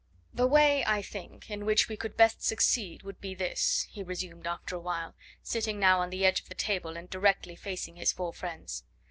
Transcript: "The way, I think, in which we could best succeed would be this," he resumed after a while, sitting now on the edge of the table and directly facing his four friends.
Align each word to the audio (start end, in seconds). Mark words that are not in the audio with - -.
"The 0.33 0.47
way, 0.47 0.83
I 0.83 1.03
think, 1.03 1.51
in 1.51 1.63
which 1.63 1.87
we 1.87 1.95
could 1.95 2.17
best 2.17 2.41
succeed 2.43 3.03
would 3.03 3.21
be 3.21 3.35
this," 3.35 3.85
he 3.91 4.01
resumed 4.01 4.47
after 4.47 4.75
a 4.75 4.79
while, 4.79 5.13
sitting 5.43 5.79
now 5.79 5.99
on 5.99 6.09
the 6.09 6.25
edge 6.25 6.39
of 6.41 6.49
the 6.49 6.55
table 6.55 6.97
and 6.97 7.07
directly 7.07 7.55
facing 7.55 7.97
his 7.97 8.11
four 8.11 8.33
friends. 8.33 8.83